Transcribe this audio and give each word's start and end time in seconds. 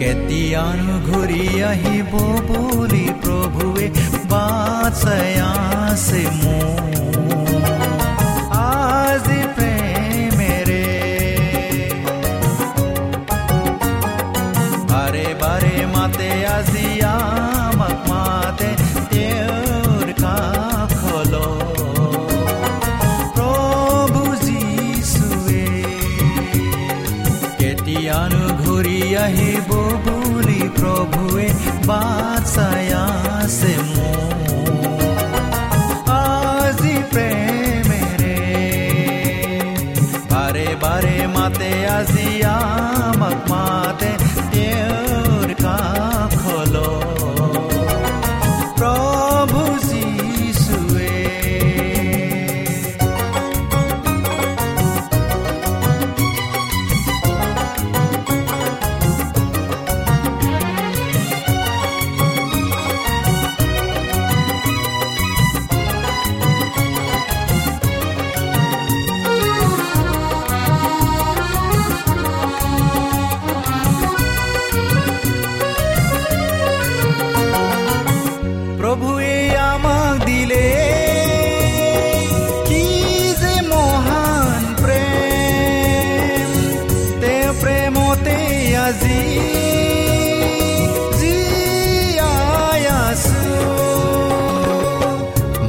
কেতিয়ানো 0.00 0.94
ঘূৰি 1.08 1.42
আহিব 1.62 2.12
বুলি 2.48 3.06
প্ৰভুৱে 3.22 3.86
বাচাই 4.30 5.32
আছে 5.46 6.22
আছে 33.40 33.79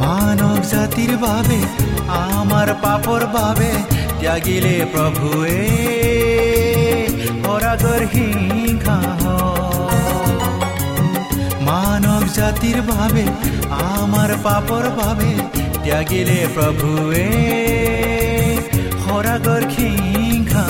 মানৱ 0.02 0.58
জাতিৰ 0.72 1.12
বাবে 1.24 1.60
আমাৰ 2.16 2.70
পাপৰ 2.84 3.22
বাবে 3.36 3.70
ত্যাগিলে 4.22 4.74
প্ৰভুৱে 4.94 5.60
পৰাগৰ 7.46 8.02
হিংসা 8.14 8.98
মানৱ 11.70 12.24
জাতিৰ 12.38 12.78
বাবে 12.90 13.26
আমাৰ 13.90 14.32
পাপৰ 14.44 14.86
বাবে 15.00 15.32
ত্যাগিলে 15.84 16.40
প্ৰভুৱে 16.56 17.28
সৰাগৰ 19.04 19.64
সিংহা 19.76 20.68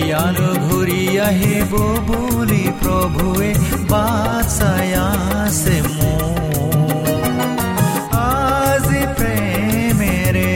কেতিয়ানো 0.00 0.48
ঘূৰি 0.66 1.02
আহিব 1.28 1.72
বুলি 2.08 2.64
প্ৰভুৱে 2.80 3.50
বাচাই 3.90 4.88
আছে 5.00 5.76
মোক 5.96 7.56
আজি 8.20 9.02
প্ৰেমেৰে 9.18 10.52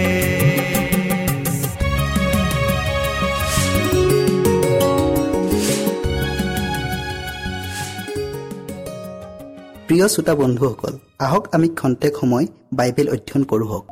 প্ৰিয় 9.86 10.06
শ্ৰোতা 10.12 10.34
বন্ধুসকল 10.40 10.94
আহক 11.24 11.44
আমি 11.56 11.68
খন্তেক 11.80 12.12
সময় 12.20 12.46
বাইবেল 12.78 13.06
অধ্যয়ন 13.14 13.42
কৰোঁ 13.52 13.68
হওক। 13.72 13.86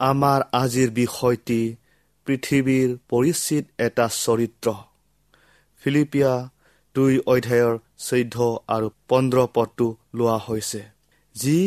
আমাৰ 0.00 0.40
আজিৰ 0.52 0.90
বিষয়টি 0.90 1.60
পৃথিৱীৰ 2.26 2.92
পৰিচিত 3.08 3.64
এটা 3.78 4.06
চৰিত্ৰ। 4.14 4.72
ফিলিপিয়া 5.82 6.32
দুই 6.96 7.18
অধ্যায়ৰ 7.26 7.74
চৈধ্য 7.98 8.46
আৰু 8.68 8.88
পোন্ধৰ 9.08 9.46
পদটো 9.54 9.86
লোৱা 10.14 10.36
হৈছে। 10.46 10.80
যি 11.36 11.58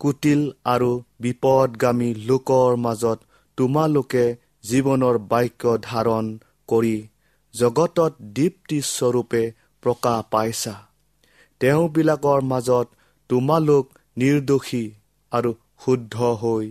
কুটিল 0.00 0.42
আৰু 0.64 0.90
বিপদগামী 1.20 2.10
লোকৰ 2.28 2.76
মাজত 2.76 3.18
তোমালোকে 3.58 4.24
জীৱনৰ 4.64 5.16
বাক্য 5.32 5.76
ধাৰণ 5.82 6.32
কৰি 6.68 6.96
জগতত 7.54 8.12
দীপ্তিস্বৰূপে 8.32 9.42
প্ৰকাশ 9.82 10.24
পাইছা। 10.30 10.74
তেওঁবিলাকৰ 11.60 12.40
মাজত 12.52 12.86
তোমালোক 13.30 13.84
নিৰ্দোষী 14.16 14.84
আৰু 15.32 15.50
শুদ্ধ 15.84 16.16
হৈ 16.42 16.66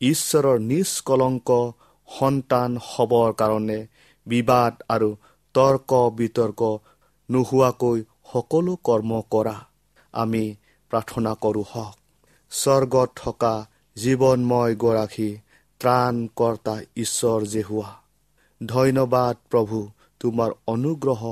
ঈশ্বৰৰ 0.00 0.58
নিষ্কলংক 0.60 1.50
সন্তান 2.08 2.78
হ'বৰ 2.86 3.32
কাৰণে 3.32 3.86
বিবাদ 4.26 4.82
আৰু 4.88 5.16
তৰ্ক 5.54 5.90
বিতৰ্ক 6.16 6.60
নোহোৱাকৈ 7.30 8.04
সকলো 8.32 8.76
কৰ্ম 8.84 9.20
কৰা। 9.30 9.56
আমি 10.14 10.44
প্ৰাৰ্থনা 10.90 11.34
কৰোঁ 11.34 11.64
হওক। 11.70 11.96
স্বৰ্গত 12.50 13.10
থকা 13.16 13.54
জীৱনময় 13.96 14.74
গৰাকী 14.74 15.30
ত্ৰাণকৰ্তা 15.80 16.74
ঈশ্বৰ 16.96 17.46
জেহুৱা 17.46 17.90
ধন্যবাদ 18.62 19.36
প্ৰভু 19.50 19.88
তোমাৰ 20.20 20.50
অনুগ্ৰহ 20.66 21.22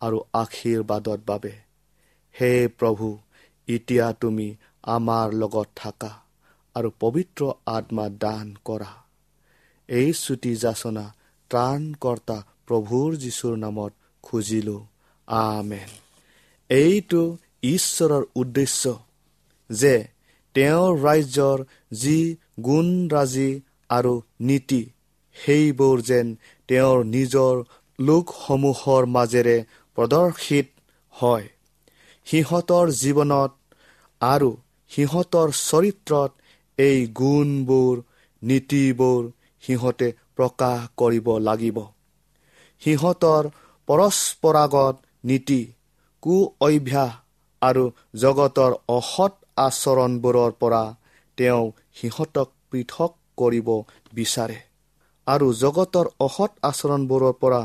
আৰু 0.00 0.18
আশীৰ্বাদৰ 0.32 1.18
বাবে। 1.26 1.54
হে 2.34 2.68
প্ৰভু 2.68 3.18
এতিয়া 3.68 4.12
তুমি 4.12 4.56
আমাৰ 4.82 5.32
লগত 5.32 5.68
থাকা। 5.76 6.25
আৰু 6.76 6.88
পবিত্ৰ 7.00 7.42
আত্মা 7.66 8.06
দান 8.08 8.46
কৰা। 8.64 8.92
এই 9.88 10.12
চুটি 10.12 10.52
যাচনা 10.56 11.04
ত্ৰাণকৰ্তা 11.50 12.38
প্ৰভুৰ 12.66 13.16
যীশুৰ 13.16 13.54
নামত 13.56 13.92
খুজিলো। 14.22 14.78
আমেন। 15.28 15.90
এইটো 16.70 17.22
ঈশ্বৰৰ 17.62 18.24
উদ্দেশ্য 18.34 18.82
যে 19.70 19.94
তেওঁৰ 20.54 20.92
ৰাজ্যৰ 20.98 21.58
যি 21.92 22.18
গুণৰাজী 22.60 23.50
আৰু 23.90 24.14
নীতি 24.40 24.82
সেইবোৰ 25.36 25.96
যেন 26.02 26.26
তেওঁৰ 26.68 26.98
নিজৰ 27.04 27.54
লোকসমূহৰ 27.98 29.02
মাজেৰে 29.06 29.56
প্ৰদৰ্শিত 29.98 30.66
হয়। 31.12 31.46
সিহঁতৰ 32.26 32.86
জীৱনত 33.02 33.52
আৰু 34.20 34.50
সিহঁতৰ 34.90 35.48
চৰিত্ৰত 35.70 36.30
এই 36.78 36.98
গুণবোৰ 37.06 37.94
নীতিবোৰ 38.42 39.22
সিহঁতে 39.62 40.08
প্ৰকাশ 40.36 40.78
কৰিব 40.96 41.28
লাগিব। 41.38 41.78
সিহঁতৰ 42.82 43.44
পৰস্পৰাগত 43.88 44.96
নীতি 45.24 45.60
কু 46.22 46.36
অভ্যাস 46.60 47.12
আৰু 47.62 47.84
জগতৰ 48.14 48.72
অসৎ 48.88 49.32
আচৰণবোৰৰ 49.56 50.52
পৰা 50.60 50.84
তেওঁ 51.38 51.64
সিহঁতক 51.94 52.48
পৃথক 52.70 53.12
কৰিব 53.36 53.68
বিচাৰে 54.12 54.58
আৰু 55.26 55.46
জগতৰ 55.52 56.06
অসৎ 56.20 56.52
আচৰণবোৰৰ 56.62 57.32
পৰা 57.32 57.62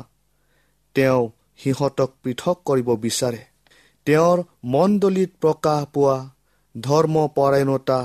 তেওঁ 0.95 1.21
সিহঁতক 1.57 2.11
পৃথক 2.23 2.57
কৰিব 2.65 2.87
বিচাৰে। 2.95 3.41
তেওঁৰ 4.07 4.37
মণ্ডলীত 4.65 5.31
প্ৰকাশ 5.41 5.81
পোৱা 5.93 6.17
ধৰ্মপৰায়ণতা 6.75 7.99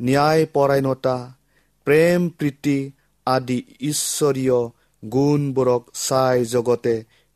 ন্যায়পৰায়ণতা 0.00 1.16
প্ৰেম 1.86 2.28
প্ৰীতি 2.38 2.78
আদি 3.26 3.58
ঈশ্বৰীয় 3.82 4.58
গুণবোৰক 5.02 5.82
চাই 5.98 6.44
জগতে 6.44 6.94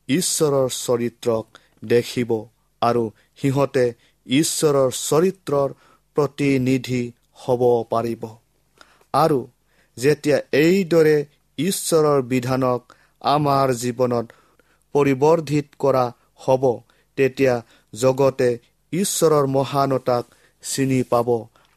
ঈশ্বৰৰ 0.09 0.69
চৰিত্ৰক 0.77 1.45
দেখিব 1.85 2.31
আৰু 2.83 3.05
সিহঁতে 3.37 3.85
ঈশ্বৰৰ 4.27 4.91
চৰিত্ৰৰ 5.01 5.69
প্ৰতিনিধি 6.17 7.03
হ'ব 7.43 7.63
পাৰিব। 7.91 8.23
আৰু 9.15 9.41
যেতিয়া 9.97 10.39
এইদৰে 10.59 11.17
ঈশ্বৰৰ 11.59 12.23
বিধানক 12.25 12.95
আমাৰ 13.25 13.73
জীৱনত 13.83 14.27
পৰিৱৰ্ধিত 14.95 15.67
কৰা 15.79 16.05
হ'ব 16.39 16.65
তেতিয়া 17.19 17.55
জগতে 17.93 18.51
ঈশ্বৰৰ 18.93 19.47
মহানতাক 19.47 20.25
চিনি 20.63 21.01
পাব 21.11 21.29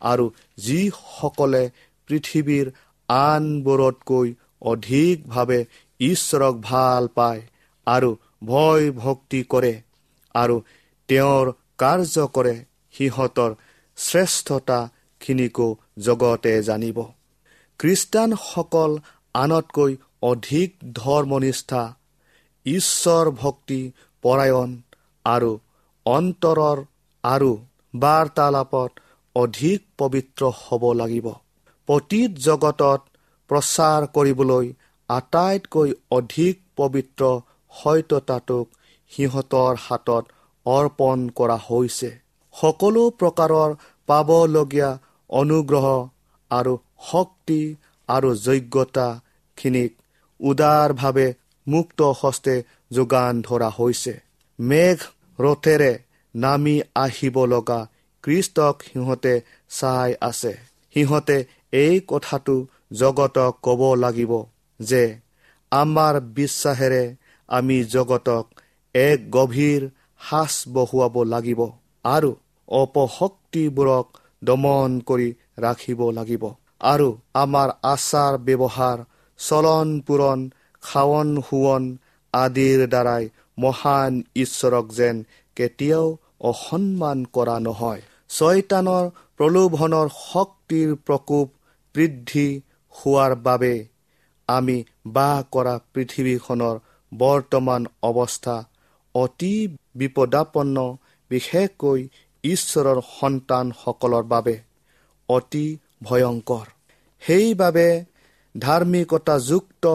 আৰু 0.02 0.26
যিসকলে 0.58 1.64
পৃথিৱীৰ 2.10 2.72
আনবোৰতকৈ 3.10 4.34
অধিকভাৱে 4.62 5.60
ঈশ্বৰক 6.00 6.56
ভাল 6.62 7.08
পায় 7.16 7.42
আৰু 7.88 8.10
ভয় 8.44 8.92
ভক্তি 8.92 9.44
কৰে 9.44 9.74
আৰু 10.36 10.56
তেওঁৰ 11.10 11.46
কাৰ্য 11.78 12.26
কৰে 12.34 12.56
সিহঁতৰ 12.94 13.52
শ্ৰেষ্ঠতাখিনিকো 13.98 15.68
জগতে 16.00 16.54
জানিব। 16.64 16.98
খ্ৰীষ্টানসকল 17.80 18.92
আনতকৈ 19.36 19.92
অধিক 20.22 20.70
ধৰ্মনিষ্ঠা 20.94 21.84
ঈশ্বৰ 22.66 23.26
ভক্তি 23.32 23.82
পৰায়ণ 24.24 24.70
আৰু 25.26 25.52
অন্তৰৰ 26.06 26.78
আৰু 27.24 27.52
বাৰ্তালাপত 27.96 28.92
অধিক 29.42 29.80
পবিত্ৰ 29.98 30.42
হ'ব 30.60 30.84
লাগিব। 30.94 31.28
পতীত 31.89 32.31
জগতত 32.45 33.01
প্ৰচাৰ 33.50 34.01
কৰিবলৈ 34.16 34.66
আটাইতকৈ 35.10 35.89
অধিক 36.12 36.56
পবিত্ৰ 36.75 37.24
সত্যতাটোক 37.74 38.66
সিহঁতৰ 39.12 39.74
হাতত 39.86 40.24
অৰ্পণ 40.66 41.18
কৰা 41.38 41.57
হৈছে। 41.68 42.10
সকলো 42.56 43.04
প্ৰকাৰৰ 43.19 43.72
পাবলগীয়া 44.10 44.89
অনুগ্ৰহ 45.30 45.88
আৰু 46.51 46.74
শক্তি 47.10 47.62
আৰু 48.10 48.30
যোগ্যতাখিনিক 48.45 49.92
উদাৰভাৱে 50.40 51.28
মুক্ত 51.68 52.00
হস্তে 52.19 52.56
যোগান 52.92 53.33
ধৰা 53.42 53.69
হৈছে। 53.78 54.13
মেঘ 54.60 55.00
ৰথেৰে 55.40 55.92
নামি 56.36 56.75
আহিব 56.95 57.36
লগা 57.45 57.80
কৃষ্টক 58.28 58.76
সিহঁতে 58.88 59.34
চাই 59.70 60.12
আছে। 60.22 60.54
সিহঁতে 60.96 61.38
এই 61.74 61.96
কথাটো 62.08 62.56
জগতক 62.94 63.54
ক'ব 63.64 63.82
লাগিব 63.96 64.34
যে 64.80 65.04
আমাৰ 65.72 66.14
বিশ্বাসেৰে 66.36 67.04
আমি 67.50 67.78
জগতক 67.94 68.46
এক 68.96 69.20
গভীৰ 69.32 69.82
সাজ 70.22 70.54
বহুৱাব 70.76 71.16
লাগিব 71.26 71.62
আৰু 72.06 72.32
অপশক্তিবোৰক 72.68 74.08
দমন 74.42 74.92
কৰি 75.10 75.30
ৰাখিব 75.60 76.02
লাগিব। 76.12 76.44
আৰু 76.86 77.08
আমাৰ 77.34 77.70
আচাৰ 77.84 78.34
ব্যৱহাৰ 78.48 78.98
চলন 79.40 79.88
পূৰণ 80.08 80.40
খাৱন 80.84 81.30
সোৱন 81.48 81.84
আদিৰ 82.34 82.80
দ্বাৰাই 82.88 83.24
মহান 83.58 84.14
ঈশ্বৰক 84.36 84.86
যেন 84.94 85.16
কেতিয়াও 85.58 86.08
অসন্মান 86.50 87.20
কৰা 87.34 87.58
নহয়। 87.60 88.02
ছয়তানৰ 88.30 89.06
প্ৰলোভনৰ 89.38 90.08
শক্তিৰ 90.16 90.90
প্ৰকোপ 91.06 91.48
বৃদ্ধি 91.96 92.48
হোৱাৰ 92.96 93.34
বাবে 93.42 93.74
আমি 94.50 94.78
বাস 95.08 95.44
কৰা 95.52 95.76
পৃথিৱীখনৰ 95.94 96.76
বৰ্তমান 97.12 97.82
অৱস্থা 98.04 98.56
অতি 99.16 99.54
বিপদাপন্ন 99.96 100.78
বিশেষকৈ 101.32 102.00
ঈশ্বৰৰ 102.44 103.00
সন্তানসকলৰ 103.10 104.24
বাবে 104.24 104.56
অতি 105.30 105.66
ভয়ংকৰ। 106.04 106.66
সেইবাবে 107.22 107.88
ধাৰ্মিকতাযুক্ত 108.56 109.86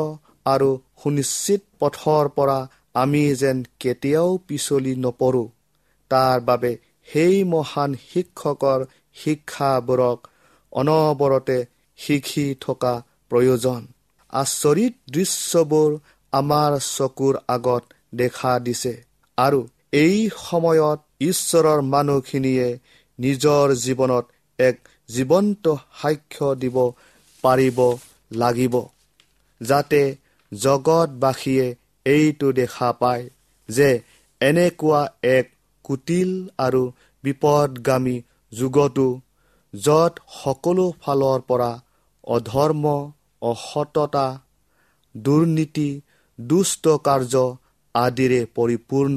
আৰু 0.46 0.70
সুনিশ্চিত 1.02 1.62
পথৰ 1.80 2.24
পৰা 2.28 2.58
আমি 2.94 3.22
যেন 3.34 3.58
কেতিয়াও 3.80 4.30
পিছলি 4.48 4.92
নপৰোঁ 5.04 5.48
তাৰ 6.10 6.38
বাবে 6.40 6.72
সেই 7.08 7.36
মহান 7.44 7.90
শিক্ষকৰ 8.08 8.80
শিক্ষাবোৰক 9.16 10.18
অনবৰতে 10.72 11.58
শিকি 11.98 12.46
থকা 12.60 12.94
প্ৰয়োজন। 13.30 13.80
আচৰিত 14.32 14.94
দৃশ্যবোৰ 15.10 15.90
আমাৰ 16.32 16.72
চকুৰ 16.88 17.34
আগত 17.48 17.82
দেখা 18.14 18.52
দিছে 18.58 18.94
আৰু 19.38 19.60
এই 19.94 20.16
সময়ত 20.38 20.98
ঈশ্বৰৰ 21.20 21.80
মানুহখিনিয়ে 21.88 22.68
নিজৰ 23.18 23.66
জীৱনত 23.76 24.24
এক 24.58 24.76
জীৱন্ত 25.08 25.64
সাক্ষ্য 26.02 26.48
দিব 26.54 26.76
পাৰিব 27.44 27.78
লাগিব 28.34 28.74
যাতে 29.60 30.02
জগতবাসীয়ে 30.52 31.66
এইটো 32.06 32.48
দেখা 32.52 32.88
পায় 32.92 33.24
যে 33.68 33.90
এনেকুৱা 34.40 35.00
এক 35.32 35.46
কুটিল 35.84 36.30
আৰু 36.58 36.82
বিপদগামী 37.24 38.16
যুগতো 38.52 39.08
য'ত 39.74 40.14
সকলো 40.34 40.86
ফালৰ 41.02 41.40
পৰা 41.48 41.70
অধৰ্ম 42.26 42.84
অসততা 43.42 44.26
দুৰ্নীতি 45.14 45.90
দুষ্ট 46.38 46.84
কাৰ্য 47.04 47.34
আদিৰে 47.94 48.40
পৰিপূৰ্ণ 48.56 49.16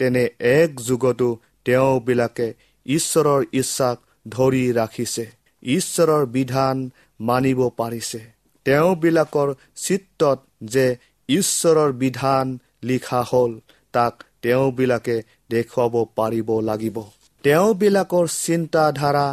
তেনে 0.00 0.24
এক 0.52 0.70
যুগতো 0.88 1.28
তেওঁবিলাকে 1.64 2.48
ঈশ্বৰৰ 2.86 3.42
ইচ্ছাক 3.52 3.96
ধৰি 4.26 4.64
ৰাখিছে। 4.72 5.24
ঈশ্বৰৰ 5.62 6.24
বিধান 6.26 6.76
মানিব 7.20 7.60
পাৰিছে। 7.78 8.20
তেওঁবিলাকৰ 8.66 9.48
চিত্ৰত 9.76 10.38
যে 10.74 10.86
ঈশ্বৰৰ 11.28 11.90
বিধান 12.02 12.46
লিখা 12.82 13.20
হ'ল 13.30 13.52
তাক 13.94 14.14
তেওঁবিলাকে 14.46 15.16
দেখুৱাব 15.50 15.94
পাৰিব 16.16 16.50
লাগিব। 16.60 16.96
তেওঁবিলাকৰ 17.44 18.26
চিন্তাধাৰা 18.34 19.26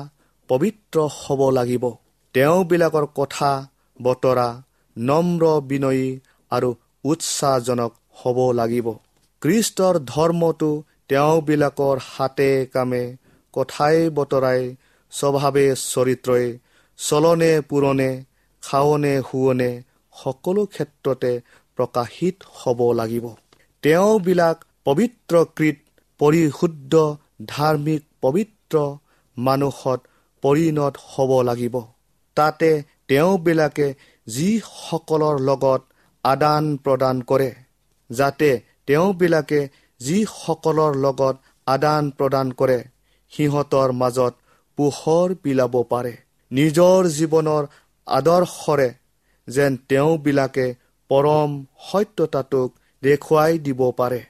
পবিত্ৰ 0.49 1.05
হ'ব 1.17 1.41
লাগিব। 1.49 1.83
তেওঁবিলাকৰ 2.35 3.05
কথা 3.15 3.51
বতৰা 4.01 4.47
নম্ৰ 4.97 5.43
বিনয়ী 5.61 6.07
আৰু 6.51 6.69
উৎসাহজনক 7.03 7.91
হ'ব 8.13 8.37
লাগিব। 8.51 8.87
খ্ৰীষ্টৰ 9.41 9.95
ধৰ্মটো 10.05 10.71
তেওঁবিলাকৰ 11.09 11.97
হাতে 12.09 12.49
কামে 12.73 13.03
কথাই 13.53 14.09
বতৰাই 14.09 14.61
স্বভাৱে 15.11 15.65
চৰিত্ৰই 15.75 16.45
চলনে 16.99 17.51
পুৰণে 17.69 18.11
খাৱনে 18.63 19.13
শুৱনে 19.21 19.71
সকলো 20.15 20.65
ক্ষেত্ৰতে 20.65 21.31
প্ৰকাশিত 21.77 22.35
হ'ব 22.53 22.79
লাগিব। 22.91 23.25
তেওঁবিলাক 23.83 24.57
পবিত্ৰকৃত 24.85 25.77
পৰিশুদ্ধ 26.19 26.93
ধাৰ্মিক 27.47 28.03
পবিত্ৰ 28.21 28.81
মানুহত 29.37 29.99
পৰিণত 30.43 30.93
হ'ব 31.05 31.31
লাগিব। 31.41 31.75
তাতে 32.37 32.69
তেওঁবিলাকে 33.07 33.87
যিসকলৰ 34.27 35.39
লগত 35.49 35.81
আদান 36.23 36.69
প্ৰদান 36.83 37.21
কৰে 37.31 37.49
যাতে 38.09 38.49
তেওঁবিলাকে 38.87 39.61
যিসকলৰ 40.01 40.99
লগত 41.05 41.35
আদান 41.67 42.11
প্ৰদান 42.17 42.51
কৰে 42.61 42.79
সিহঁতৰ 43.33 43.95
মাজত 44.01 44.33
পোহৰ 44.77 45.35
বিলাব 45.43 45.75
পাৰে। 45.89 46.13
নিজৰ 46.51 47.09
জীৱনৰ 47.13 47.63
আদৰ্শৰে 48.07 48.89
যেন 49.47 49.71
তেওঁবিলাকে 49.89 50.67
পৰম 51.09 51.49
সত্যতাটোক 51.87 52.69
দেখুৱাই 53.03 53.59
দিব 53.65 53.81
পাৰে। 53.97 54.21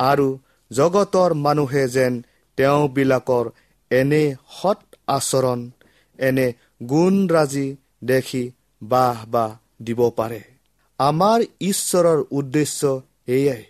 আৰু 0.00 0.28
জগতৰ 0.70 1.30
মানুহে 1.44 1.84
যেন 1.88 2.14
তেওঁবিলাকৰ 2.58 3.46
এনে 3.90 4.24
সৎ 4.58 4.80
আচৰণ 5.08 5.60
এনে 6.18 6.46
গুণৰাজি 6.86 7.66
দেখি 8.04 8.42
বাহ 8.82 9.18
বাহ 9.26 9.50
দিব 9.82 10.00
পাৰে। 10.18 10.42
আমাৰ 11.00 11.40
ঈশ্বৰৰ 11.62 12.20
উদ্দেশ্য 12.30 12.80
এয়াই 13.28 13.62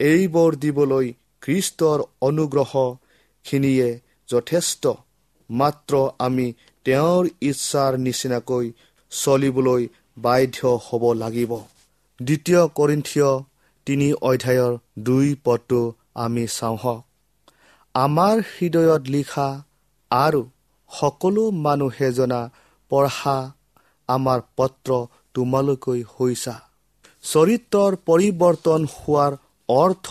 এইবোৰ 0.00 0.50
দিবলৈ 0.56 1.06
খ্ৰীষ্টৰ 1.42 1.98
অনুগ্ৰহখিনিয়ে 2.20 3.88
যথেষ্ট। 4.28 4.84
মাত্ৰ 5.50 5.94
আমি 6.18 6.46
তেওঁৰ 6.86 7.24
ইচ্ছাৰ 7.40 7.92
নিচিনাকৈ 7.98 8.66
চলিবলৈ 9.12 9.82
বাধ্য 10.18 10.58
হ'ব 10.86 11.04
লাগিব। 11.12 11.52
দ্বিতীয় 12.20 12.62
কৰিন্থিয় 12.78 13.30
তিনি 13.86 14.08
অধ্যায়ৰ 14.12 14.72
দুই 14.98 15.28
পদটো 15.44 15.80
আমি 16.14 16.44
চাওঁ 16.46 16.76
হওক। 16.76 17.02
আমাৰ 17.94 18.36
হৃদয়ত 18.52 19.02
লিখা 19.08 19.48
আৰু 20.10 20.42
সকলো 20.90 21.44
মানুহে 21.64 22.08
জনা 22.12 22.40
পঢ়া 22.90 23.36
আমাৰ 24.08 24.40
পত্ৰ 24.56 24.90
তোমালোকৈ 25.34 26.00
হৈছা। 26.14 26.54
চৰিত্ৰৰ 27.22 27.92
পৰিৱৰ্তন 28.06 28.80
হোৱাৰ 28.94 29.32
অৰ্থ 29.68 30.08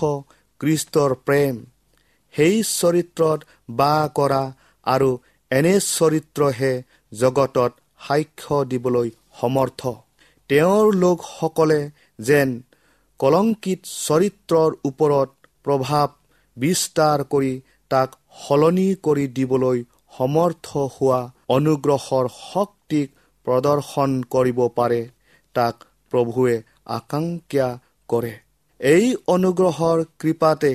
কৃষ্টৰ 0.60 1.12
প্ৰেম। 1.25 1.56
সেই 2.34 2.56
চৰিত্ৰত 2.63 3.39
বাস 3.70 4.10
কৰা 4.15 4.44
আৰু 4.86 5.10
এনে 5.51 5.75
চৰিত্ৰহে 5.80 6.74
জগতত 7.13 7.72
সাক্ষ্য 8.08 8.58
দিবলৈ 8.65 9.10
সমৰ্থ। 9.42 9.82
তেওঁৰ 10.50 10.86
লোকসকলে 10.94 11.82
যেন 12.20 12.50
কলংকিত 13.24 13.82
চৰিত্ৰৰ 13.88 14.74
ওপৰত 14.88 15.30
প্ৰভাৱ 15.65 16.08
বিস্তাৰ 16.58 17.22
কৰি 17.34 17.51
তাক 17.92 18.15
সলনি 18.39 18.88
কৰি 19.06 19.27
দিবলৈ 19.38 19.84
সমৰ্থ 20.18 20.82
হোৱা 20.96 21.20
অনুগ্ৰহৰ 21.56 22.27
শক্তিক 22.34 23.13
প্ৰদৰ্শন 23.48 24.18
কৰিব 24.36 24.60
পাৰে 24.80 24.98
তাক 25.56 25.86
প্ৰভুৱে 26.13 26.56
আকাংক্ষা 26.96 27.68
কৰে। 28.10 28.34
এই 28.80 29.06
অনুগ্ৰহৰ 29.27 30.03
কৃপাতে 30.20 30.72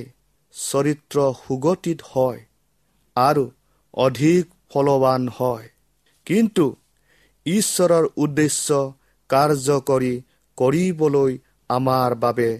চৰিত্ৰ 0.54 1.26
সুগঠিত 1.42 2.08
হয় 2.12 2.40
আৰু 3.16 3.44
অধিক 3.94 4.44
ফলৱান 4.70 5.28
হয়। 5.38 5.68
কিন্তু 6.26 6.66
ঈশ্বৰৰ 7.46 8.08
উদ্দেশ্য 8.16 8.80
কাৰ্যকৰী 9.30 10.14
কৰিবলৈ 10.58 11.38
আমাৰ 11.68 12.14
বাবে 12.14 12.50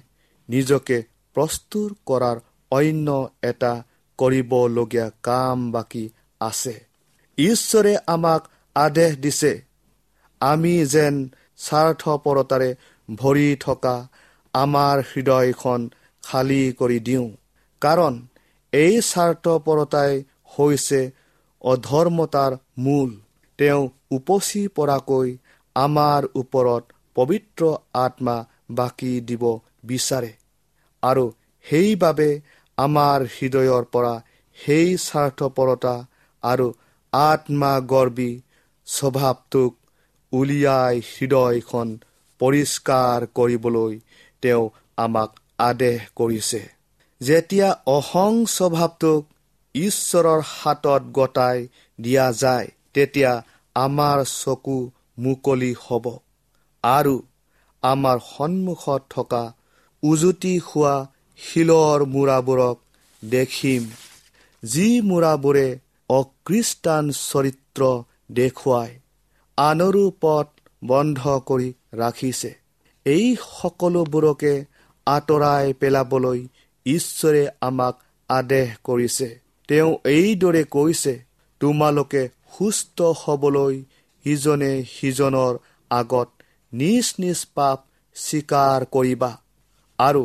নিজকে 0.49 0.99
প্ৰস্তুত 1.37 1.93
কৰাৰ 2.07 2.37
অন্য 2.73 3.09
এটা 3.43 3.73
কৰিবলগীয়া 4.19 5.11
কাম 5.23 5.59
বাকী 5.73 6.05
আছে। 6.41 6.75
ঈশ্বৰে 7.38 7.97
আমাক 8.07 8.43
আদেশ 8.75 9.12
দিছে 9.19 9.53
আমি 10.41 10.75
যেন 10.87 11.15
স্বাৰ্থপৰতাৰে 11.57 12.71
ভৰি 13.09 13.57
থকা 13.61 13.97
আমাৰ 14.55 14.97
হৃদয়খন 15.11 15.81
খালী 16.23 16.62
কৰি 16.73 16.99
দিওঁ। 17.00 17.29
কাৰণ 17.83 18.15
এই 18.73 18.95
স্বাৰ্থপৰতাই 19.03 20.12
হৈছে 20.59 21.00
অধৰ্মতাৰ 21.62 22.53
মূল। 22.79 23.11
তেওঁ 23.59 23.83
উপচি 24.11 24.62
পৰাকৈ 24.69 25.37
আমাৰ 25.77 26.23
ওপৰত 26.35 26.85
পবিত্ৰ 27.15 27.62
আত্মা 27.95 28.37
বাকী 28.70 29.20
দিব 29.20 29.58
বিচাৰে। 29.84 30.32
আৰু 31.02 31.32
সেইবাবে 31.66 32.40
আমাৰ 32.78 33.18
হৃদয়ৰ 33.22 33.84
পৰা 33.84 34.14
সেই 34.58 34.96
স্বাৰ্থপৰতা 34.96 36.06
আৰু 36.42 36.72
আত্মাগৰ্বী 37.12 38.40
স্বভাৱটোক 38.87 39.75
উলিয়াই 40.32 41.00
হৃদয়খন 41.00 41.88
পৰিষ্কাৰ 42.40 43.26
কৰিবলৈ 43.34 43.98
তেওঁ 44.42 44.64
আমাক 44.96 45.30
আদেশ 45.58 46.00
কৰিছে। 46.16 46.62
যেতিয়া 47.20 47.68
অহং 47.87 48.46
স্বভাৱটোক 48.46 49.22
ঈশ্বৰৰ 49.75 50.40
হাতত 50.46 51.02
গতাই 51.12 51.68
দিয়া 52.00 52.32
যায় 52.32 52.68
তেতিয়া 52.94 53.32
আমাৰ 53.75 54.18
চকু 54.25 54.90
মুকলি 55.18 55.75
হ'ব। 55.80 56.04
আৰু 56.82 57.14
আমাৰ 57.82 58.18
সন্মুখত 58.37 59.02
থকা 59.11 59.44
উজুতি 60.02 60.54
হোৱা 60.58 60.94
শিলৰ 61.38 62.04
মূৰাবোৰক 62.04 62.76
দেখিম 63.30 63.82
যি 64.62 64.88
মূৰাবোৰে 65.00 65.78
অখ্ৰীষ্টান 66.11 67.11
চৰিত্ৰ 67.11 67.82
দেখুৱাই 68.32 68.90
আনৰো 69.58 70.04
পথ 70.20 70.49
বন্ধ 70.85 71.20
কৰি 71.47 71.68
ৰাখিছে। 71.94 72.50
এই 73.06 73.26
সকলোবোৰকে 73.40 74.54
আঁতৰাই 75.06 75.73
পেলাবলৈ 75.73 76.40
ঈশ্বৰে 76.87 77.42
আমাক 77.61 77.94
আদেশ 78.30 78.68
কৰিছে। 78.85 79.28
তেওঁ 79.68 79.90
এইদৰে 80.04 80.64
কৈছে 80.64 81.14
তোমালোকে 81.61 82.23
সুস্থ 82.58 82.99
হবলৈ 83.23 83.75
ইজনে 84.25 84.73
সিজনৰ 84.94 85.54
আগত 85.90 86.28
নিজ 86.72 87.06
নিজ 87.18 87.40
পাপ 87.54 87.78
স্বীকাৰ 88.16 88.84
কৰিবা 88.92 89.30
আৰু 89.98 90.22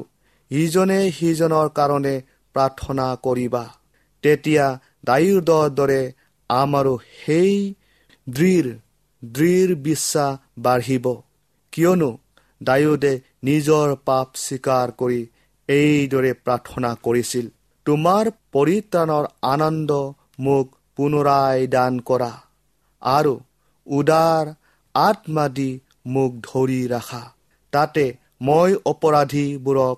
ইজনে 0.51 0.99
সিজনৰ 1.11 1.67
কাৰণে 1.75 2.15
প্ৰাৰ্থনা 2.55 3.07
কৰিবা। 3.23 3.63
তেতিয়া 4.23 4.65
দায়ুদৰ 5.05 5.69
দৰে 5.75 6.01
আমাৰো 6.49 6.93
সেই 7.15 7.53
দৃঢ় 8.27 8.69
দৃঢ় 9.23 9.75
বিশ্বাস 9.81 10.39
বাঢ়িব। 10.59 11.05
কিয়নো 11.73 12.09
দায়ুদে 12.61 13.13
নিজৰ 13.43 13.95
পাপ 14.05 14.27
স্বীকাৰ 14.37 14.91
কৰি 14.99 15.21
এইদৰে 15.69 16.31
প্ৰাৰ্থনা 16.45 16.91
কৰিছিল 17.03 17.45
তোমাৰ 17.85 18.29
পৰিত্ৰাণৰ 18.53 19.25
আনন্দ 19.47 19.91
মোক 20.39 20.67
পুনৰাই 20.97 21.67
দান 21.67 21.93
কৰা 22.09 22.31
আৰু 23.01 23.33
উদাৰ 23.87 24.51
আত্মা 24.95 25.45
দি 25.55 25.69
মোক 26.05 26.31
ধৰি 26.43 26.81
ৰাখা। 26.87 27.23
তাতে 27.73 28.05
মই 28.41 28.71
অপৰাধীবোৰক 28.85 29.97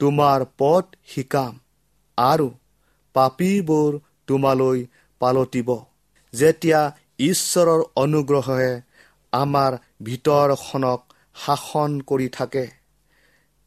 তোমাৰ 0.00 0.40
পথ 0.58 0.84
শিকাম 1.06 1.52
আৰু 2.18 2.48
পাপীবোৰ 3.14 3.98
তোমালৈ 4.26 4.80
পালতিব 5.20 5.68
যেতিয়া 6.34 6.80
ঈশ্বৰৰ 7.24 7.80
অনুগ্ৰহে 7.96 8.72
আমাৰ 9.32 9.72
ভিতৰখনক 10.02 11.00
শাসন 11.36 11.90
কৰি 12.10 12.28
থাকে 12.28 12.64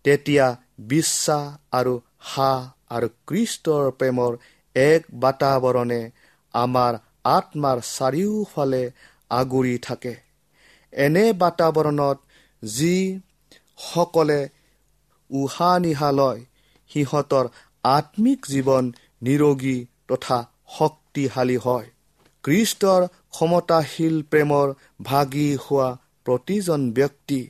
তেতিয়া 0.06 0.46
বিশ্বাস 0.92 1.46
আৰু 1.72 1.94
হাঁহ 2.32 2.62
আৰু 2.96 3.08
কৃষ্টৰ 3.28 3.84
প্ৰেমৰ 4.00 4.32
এক 4.76 5.02
বাতাৱৰণে 5.16 6.02
আমাৰ 6.54 6.94
আত্মাৰ 7.30 7.78
চাৰিওফালে 7.88 8.84
আগুৰি 9.32 9.76
থাকে। 9.82 10.14
এনে 10.98 11.26
বাতাৱৰণত 11.42 12.18
যিসকলে 12.64 14.40
উশাহ 15.30 15.74
নিশাহ 15.86 16.12
লয় 16.12 16.42
সিহঁতৰ 16.92 17.46
আত্মিক 17.84 18.40
জীৱন 18.54 18.84
নিৰোগী 19.22 19.78
তথা 20.08 20.38
শক্তিশালী 20.78 21.58
হয়। 21.58 21.88
কৃষ্টৰ 22.44 23.02
ক্ষমতাশীল 23.34 24.16
প্ৰেমৰ 24.32 24.68
ভাগি 25.04 25.50
হোৱা 25.64 25.88
প্ৰতিজন 26.26 26.82
ব্যক্তি 26.92 27.42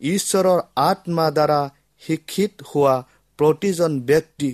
ঈশ্বৰৰ 0.00 0.60
আত্মা 0.82 1.26
দ্বাৰা 1.30 1.60
শিক্ষিত 2.02 2.52
হোৱা 2.68 2.94
প্ৰতিজন 3.38 3.92
ব্যক্তি 4.00 4.50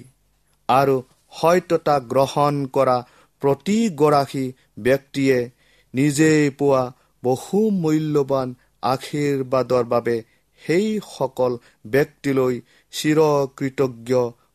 আৰু 0.68 0.96
সত্যতা 1.32 1.96
গ্ৰহণ 2.12 2.54
কৰা 2.74 2.98
প্ৰতিগৰাকী 3.42 4.44
ব্যক্তিয়ে 4.78 5.38
নিজেই 5.94 6.44
পোৱা 6.50 6.82
বহু 7.24 7.60
মূল্যৱান 7.82 8.48
আশীৰ্বাদৰ 8.92 9.84
বাবে 9.92 10.16
সেইসকল 10.62 11.52
ব্যক্তিলৈ 11.86 12.54
চিৰকৃতজ্ঞ 12.92 14.12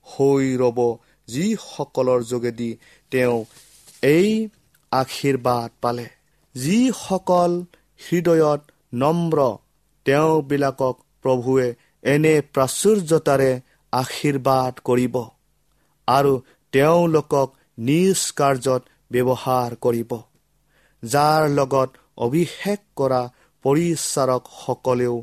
হৈ 0.08 0.46
ৰ'ব 0.62 0.80
যিসকলৰ 1.28 2.20
যোগেদি 2.32 2.72
তেওঁ 3.12 3.38
এই 4.10 4.30
আশীৰ্বাদ 4.92 5.70
পালে। 5.82 6.08
যিসকল 6.56 7.52
হৃদয়ত 8.06 8.62
নম্ৰ 8.94 9.38
তেওঁবিলাকক 10.06 10.96
প্ৰভুৱে 11.24 11.68
এনে 12.04 12.36
প্ৰাচুৰ্যতাৰে 12.54 13.52
আশীৰ্বাদ 13.94 14.74
কৰিব 14.88 15.16
আৰু 16.08 16.34
তেওঁলোকক 16.74 17.50
নিজ 17.82 18.20
কাৰ্যত 18.40 18.82
ব্যৱহাৰ 19.12 19.76
কৰিব 19.86 20.12
যাৰ 21.04 21.44
লগত 21.50 21.90
অভিষেক 22.20 22.80
কৰা 23.00 23.22
পৰিচাৰকসকলেও 23.66 25.16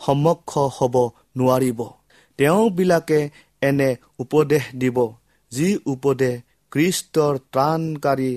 সমক্ষ 0.00 0.52
হ'ব 0.76 0.94
নোৱাৰিব। 1.36 1.80
তেওঁবিলাকে 2.38 3.20
এনে 3.62 3.90
উপদেশ 4.18 4.64
দিব 4.74 4.98
যি 5.52 5.68
উপদেশ 5.86 6.36
কৃষ্টৰ 6.72 7.34
ত্ৰাণকাৰী 7.52 8.32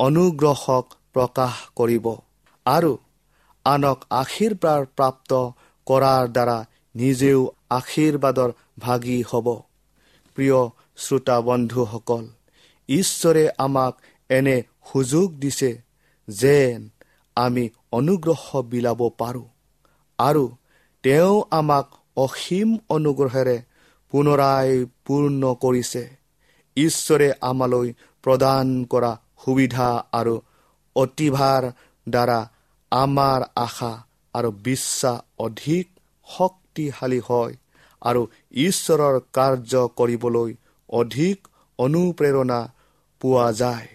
অনুগ্ৰহক 0.00 0.86
প্ৰকাশ 1.14 1.54
কৰিব 1.78 2.06
আৰু 2.66 2.92
আনক 3.64 3.98
আশীৰ্বাদ 4.22 4.82
প্ৰাপ্ত 4.96 5.30
কৰাৰ 5.86 6.24
দ্বাৰা 6.36 6.58
নিজেও 6.94 7.40
আশীৰ্বাদৰ 7.70 8.50
ভাগি 8.78 9.18
হ'ব। 9.30 9.46
প্ৰিয় 10.36 10.60
শ্ৰোতা 10.96 11.36
বন্ধুসকল 11.40 12.24
ঈশ্বৰে 12.88 13.44
আমাক 13.58 13.94
এনে 14.30 14.56
সুযোগ 14.88 15.28
দিছে 15.42 15.70
যেন 16.28 16.80
আমি 17.36 17.68
অনুগ্ৰহ 17.92 18.62
বিলাব 18.62 19.00
পাৰোঁ। 19.18 19.48
আৰু 20.18 20.44
তেওঁ 21.02 21.42
আমাক 21.50 21.86
অসীম 22.16 22.78
অনুগ্ৰহেৰে 22.88 23.62
পুনৰাই 24.12 24.84
পূৰ্ণ 25.06 25.54
কৰিছে। 25.54 26.04
ঈশ্বৰে 26.76 27.32
আমালৈ 27.40 27.92
প্ৰদান 28.22 28.84
কৰা 28.84 29.12
সুবিধা 29.44 30.04
আৰু 30.12 30.40
অতিভাৰ 30.96 31.62
দ্বাৰা 32.08 32.40
আমাৰ 32.90 33.40
আশা 33.56 33.92
আৰু 34.34 34.50
বিশ্বাস 34.50 35.20
অধিক 35.38 35.86
শক্তিশালী 36.26 37.20
হয় 37.20 37.54
আৰু 38.02 38.26
ঈশ্বৰৰ 38.52 39.20
কাৰ্য 39.32 39.88
কৰিবলৈ 39.96 40.54
অধিক 40.88 41.48
অনুপ্ৰেৰণা 41.78 42.60
পোৱা 43.20 43.52
যায়। 43.52 43.88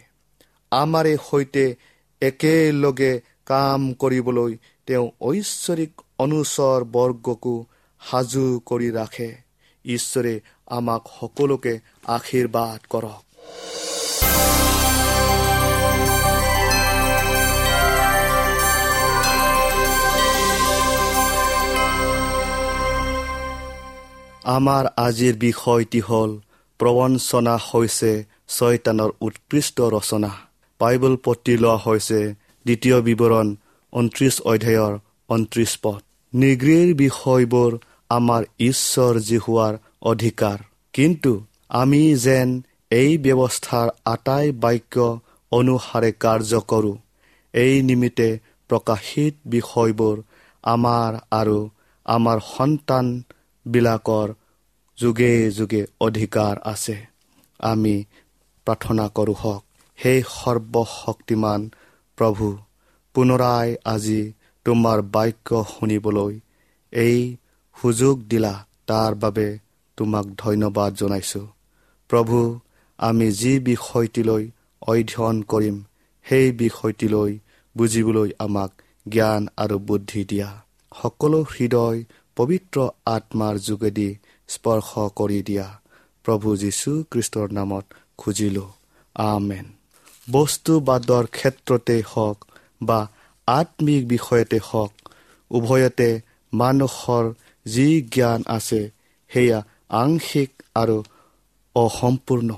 আমাৰে 0.72 1.18
সৈতে 1.32 1.76
একেলগে 2.22 3.22
কাম 3.46 3.94
কৰিবলৈ 3.94 4.58
তেওঁ 4.88 5.12
ঐশ্বৰিক 5.22 5.92
অনুচৰ 6.20 6.84
বৰ্গকো 6.84 7.66
সাজু 8.02 8.62
কৰি 8.66 8.90
ৰাখে। 8.92 9.30
ঈশ্বৰে 9.86 10.40
আমাক 10.68 11.04
সকলোকে 11.20 11.80
আশীৰ্বাদ 12.08 12.80
কৰক। 12.90 13.22
আমাৰ 24.46 24.86
আজিৰ 24.98 25.36
বিষয়টি 25.38 26.00
হ'ল 26.00 26.40
প্ৰবঞ্চনা 26.80 27.58
হৈছে 27.58 28.26
ছয়তানৰ 28.48 29.12
উৎকৃষ্ট 29.22 29.82
ৰচনা। 29.82 30.30
বাইবল 30.80 31.14
পতি 31.26 31.54
লোৱা 31.58 31.78
হৈছে। 31.86 32.22
দ্বিতীয় 32.66 32.98
বিৱৰণ 33.02 33.48
ঊনত্ৰিছ 33.94 34.36
অধ্যায়ৰ 34.42 34.94
ঊনত্ৰিছ 35.30 35.72
পদ। 35.84 36.02
নিগ্ৰীৰ 36.34 36.90
বিষয়বোৰ 36.96 37.72
আমাৰ 38.10 38.42
ঈশ্বৰ 38.60 39.14
হোৱাৰ 39.46 39.74
অধিকাৰ। 40.02 40.58
কিন্তু 40.94 41.32
আমি 41.70 42.04
যেন 42.16 42.50
এই 42.92 43.12
ব্যৱস্থাৰ 43.18 43.88
আটাই 44.06 44.46
বাক্য 44.64 44.96
অনুসাৰে 45.52 46.12
কাৰ্য 46.24 46.52
কৰোঁ 46.72 46.96
এই 47.54 47.74
নিমিত্তে 47.82 48.30
প্ৰকাশিত 48.70 49.34
বিষয়বোৰ 49.46 50.16
আমাৰ 50.64 51.12
আৰু 51.32 51.60
আমাৰ 52.06 52.38
সন্তানবিলাকৰ 52.58 54.28
যোগে 54.98 55.34
যোগে 55.52 55.82
অধিকাৰ 56.02 56.56
আছে। 56.64 56.96
আমি 57.60 57.96
প্ৰাৰ্থনা 58.68 59.06
কৰোঁ 59.16 59.36
হওক। 59.40 59.65
সেই 59.98 60.24
সৰ্বশক্তিমান 60.30 61.70
প্ৰভু 62.18 62.58
পুনৰাই 63.16 63.76
আজি 63.86 64.34
তোমাৰ 64.66 65.02
বাক্য 65.02 65.66
শুনিবলৈ 65.74 66.40
এই 66.94 67.38
সুযোগ 67.82 68.16
দিলা 68.24 68.54
তাৰ 68.88 69.16
বাবে 69.16 69.48
তোমাক 69.98 70.26
ধন্যবাদ 70.38 70.94
জনাইছোঁ। 70.94 71.48
প্ৰভু 72.10 72.60
আমি 73.00 73.32
যি 73.32 73.60
বিষয়টিলৈ 73.60 74.44
অধ্যয়ন 74.82 75.38
কৰিম 75.42 75.76
সেই 76.26 76.52
বিষয়টিলৈ 76.52 77.32
বুজিবলৈ 77.76 78.30
আমাক 78.40 78.72
জ্ঞান 79.10 79.48
আৰু 79.58 79.80
বুদ্ধি 79.80 80.22
দিয়া। 80.26 80.50
সকলো 80.92 81.40
হৃদয় 81.44 82.00
পবিত্ৰ 82.36 82.78
আত্মাৰ 83.06 83.56
যোগেদি 83.60 84.10
স্পৰ্শ 84.48 84.90
কৰি 85.16 85.40
দিয়া। 85.42 85.68
প্ৰভু 86.26 86.56
যীশু 86.56 86.92
খ্ৰীষ্টৰ 87.12 87.48
নামত 87.52 87.86
খুজিলোঁ। 88.18 88.70
আমেন। 89.16 89.66
বস্তুবাদৰ 90.28 91.26
ক্ষেত্ৰতে 91.28 91.98
হওক 92.08 92.38
বা 92.82 93.00
আত্মিক 93.48 94.02
বিষয়তে 94.08 94.58
হওক 94.64 94.92
উভয়তে 95.52 96.10
মানুহৰ 96.54 97.26
যি 97.66 97.88
জ্ঞান 98.14 98.42
আছে 98.48 98.82
সেয়া 99.32 99.60
আংশিক 99.96 100.52
আৰু 100.76 100.98
অসম্পূৰ্ণ। 101.76 102.50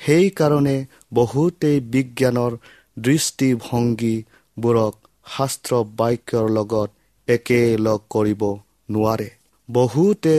সেইকাৰণে 0.00 0.76
বহুতেই 1.14 1.78
বিজ্ঞানৰ 1.94 2.52
দৃষ্টিভংগীবোৰক 2.96 4.94
শাস্ত্ৰ 5.26 5.72
বাক্যৰ 5.98 6.46
লগত 6.50 6.88
একেলগ 7.28 8.00
কৰিব 8.10 8.42
নোৱাৰে। 8.90 9.28
বহুতে 9.68 10.36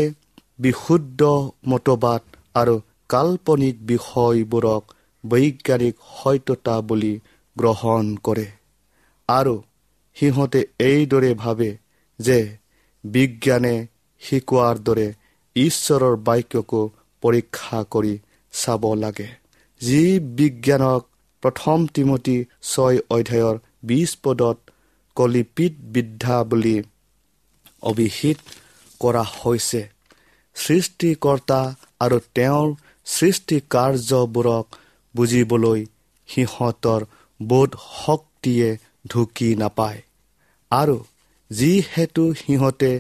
বিশুদ্ধ 0.60 1.22
মতবাদ 1.68 2.22
আৰু 2.56 2.76
কাল্পনিক 3.10 3.76
বিষয়বোৰক 3.86 4.84
বৈজ্ঞানিক 5.24 5.96
সত্যতা 6.14 6.76
বুলি 6.82 7.14
গ্ৰহণ 7.56 8.06
কৰে। 8.24 8.48
আৰু 9.30 9.56
সিহঁতে 10.18 10.62
এইদৰে 10.80 11.32
ভাবে 11.34 11.70
যে 12.20 12.40
বিজ্ঞানে 13.04 13.76
শিকোৱাৰ 14.22 14.76
দৰে 14.88 15.08
ঈশ্বৰৰ 15.56 16.16
বাক্যকো 16.28 16.82
পৰীক্ষা 17.24 17.80
কৰি 17.92 18.14
চাব 18.54 18.84
লাগে। 18.94 19.30
যি 19.82 20.04
বিজ্ঞানক 20.20 21.02
প্ৰথম 21.44 21.88
তিমতী 21.94 22.38
ছয় 22.64 22.98
অধ্যায়ৰ 23.10 23.56
বিছ 23.84 24.10
পদত 24.24 24.58
কলিপিত 25.18 25.74
বিদ্যা 25.94 26.38
বুলি 26.44 26.78
অভিহিত 27.82 28.38
কৰা 29.02 29.24
হৈছে 29.40 29.82
সৃষ্টিকৰ্তা 30.56 31.62
আৰু 32.00 32.18
তেওঁৰ 32.36 32.68
সৃষ্টি 33.06 33.58
কাৰ্যবোৰক 33.70 34.66
বুজিবলৈ 35.16 35.82
সিহঁতৰ 36.30 37.02
বোধ 37.40 37.72
শক্তিয়ে 38.06 38.70
ঢুকি 39.08 39.50
নাপায়। 39.56 40.02
আৰু 40.72 40.98
যিহেতু 41.52 42.24
সিহঁতে 42.34 42.92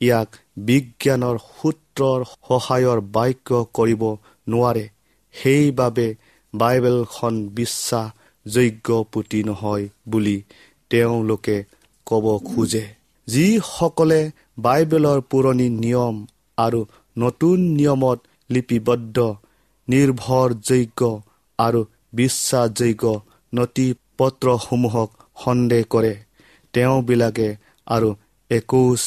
ইয়াক 0.00 0.28
বিজ্ঞানৰ 0.58 1.36
সূত্ৰৰ 1.50 2.20
সহায়ৰ 2.24 2.98
বাক্য 3.16 3.48
কৰিব 3.74 4.02
নোৱাৰে 4.48 4.86
সেইবাবে 5.34 6.08
বাইবেলখন 6.54 7.34
বিশ্বাসযোগ্য 7.48 8.88
পুতি 9.12 9.40
নহয় 9.42 9.84
বুলি 10.08 10.36
তেওঁলোকে 10.90 11.56
ক'ব 12.06 12.24
খোজে। 12.48 12.86
যিসকলে 13.28 14.20
বাইবেলৰ 14.58 15.18
পুৰণি 15.30 15.68
নিয়ম 15.82 16.16
আৰু 16.58 16.80
নতুন 17.16 17.58
নিয়মত 17.78 18.18
লিপিবদ্ধ 18.50 19.16
নিৰ্ভৰযোগ্য 19.88 21.00
আৰু 21.66 21.80
বিশ্বাসযোগ্য 22.18 23.04
নথি 23.52 23.86
পত্ৰসমূহক 24.18 25.10
সন্দেহ 25.44 25.82
কৰে। 25.92 26.14
তেওঁবিলাকে 26.74 27.48
আৰু 27.86 28.08
একোচ 28.50 29.02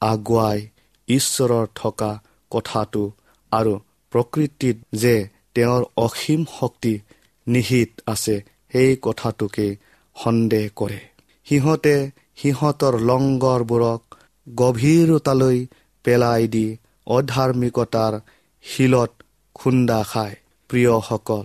আগুৱাই 0.00 0.58
ঈশ্বৰৰ 1.08 1.66
থকা 1.74 2.12
কথাটো 2.50 3.04
আৰু 3.52 3.72
প্ৰকৃতিত 4.12 4.76
যে 5.02 5.14
তেওঁৰ 5.54 5.82
অসীম 5.96 6.40
শক্তি 6.58 6.94
নিহিত 7.46 7.90
আছে 8.06 8.36
সেই 8.72 8.90
কথাটোকে 9.02 9.66
সন্দেহ 10.16 10.64
কৰে। 10.76 11.00
সিহঁতে 11.46 11.96
সিহঁতৰ 12.40 12.94
লংগৰবোৰক 13.08 14.00
গভীৰতালৈ 14.46 15.58
পেলাই 16.04 16.42
দি 16.54 16.66
অধাৰ্মিকতাৰ 17.06 18.12
শিলত 18.64 19.12
খুন্দা 19.56 20.00
খায়। 20.10 20.36
প্ৰিয়সকল 20.70 21.44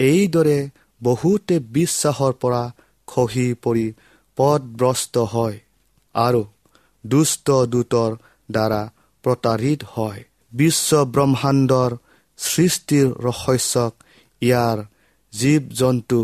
এইদৰে 0.00 0.58
বহুতে 1.00 1.56
বিশ্বাসৰ 1.72 2.32
পৰা 2.42 2.62
খহি 3.08 3.46
পৰি 3.62 3.86
পদভ্ৰষ্ট 4.38 5.14
হয় 5.32 5.58
আৰু 6.14 6.42
দুষ্ট 7.04 7.46
দূতৰ 7.66 8.16
দ্বাৰা 8.48 8.82
প্ৰতাৰিত 9.24 9.80
হয়। 9.94 10.20
বিশ্ব 10.52 10.90
ব্ৰহ্মাণ্ডৰ 11.14 11.96
সৃষ্টিৰ 12.38 13.06
ৰহস্যক 13.26 13.92
ইয়াৰ 14.42 14.78
জীৱ 15.32 15.64
জন্তু 15.74 16.20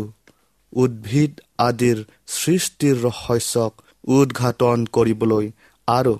উদ্ভিদ 0.73 1.41
আদিৰ 1.59 1.97
সৃষ্টিৰ 2.27 2.95
ৰহস্যক 3.03 3.73
উদঘাটন 4.11 4.85
কৰিবলৈ 4.95 5.45
আৰু 5.87 6.13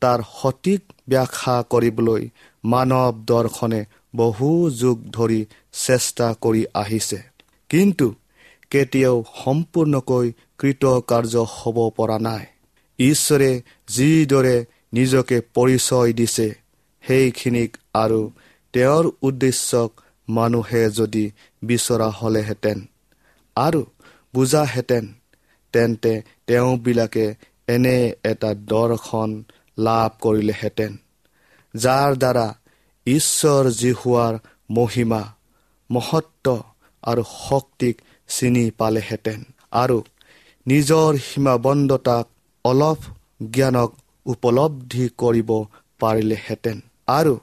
তাৰ 0.00 0.20
সঠিক 0.32 0.80
ব্যাখ্যা 1.08 1.56
কৰিবলৈ 1.70 2.22
মানৱ 2.64 3.12
দৰ্শনে 3.26 3.82
বহু 4.16 4.70
যুগ 4.70 4.98
ধৰি 5.10 5.40
চেষ্টা 5.72 6.26
কৰি 6.40 6.62
আহিছে। 6.74 7.20
কিন্তু 7.70 8.06
কেতিয়াও 8.70 9.16
সম্পূৰ্ণকৈ 9.44 10.26
কৃতকাৰ্য 10.58 11.34
হ'ব 11.54 11.76
পৰা 11.96 12.18
নাই। 12.18 12.44
ঈশ্বৰে 12.98 13.50
যিদৰে 13.88 14.56
নিজকে 14.92 15.36
পৰিচয় 15.54 16.12
দিছে 16.12 16.48
সেইখিনিক 17.04 17.70
আৰু 17.94 18.20
তেওঁৰ 18.74 19.04
উদ্দেশ্যক 19.22 19.90
মানুহে 20.28 20.82
যদি 20.90 21.24
বিচৰা 21.62 22.08
হ'লেহেঁতেন 22.18 22.78
আৰু 23.56 23.82
বুজাহেঁতেন 24.34 25.04
তেন্তে 25.74 26.12
তেওঁবিলাকে 26.46 27.26
এনে 27.68 27.96
এটা 28.24 28.50
দৰ্শন 28.54 29.30
লাভ 29.78 30.10
কৰিলেহেঁতেন 30.20 30.92
যাৰ 31.74 32.10
দ্বাৰা 32.16 32.46
ঈশ্বৰ 33.06 33.70
যি 33.70 33.92
হোৱাৰ 33.92 34.38
মহিমা 34.70 35.22
মহত্ব 35.90 36.62
আৰু 37.02 37.22
শক্তিক 37.48 38.00
চিনি 38.28 38.70
পালেহেঁতেন 38.70 39.44
আৰু 39.72 40.02
নিজৰ 40.66 41.16
সীমাবদ্ধতাক 41.16 42.26
অলপ 42.64 42.98
জ্ঞানক 43.50 43.94
উপলব্ধি 44.26 45.08
কৰিব 45.18 45.50
পাৰিলেহেঁতেন। 46.00 46.80
আৰু 47.06 47.34